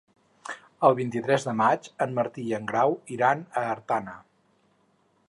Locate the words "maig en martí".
1.59-2.45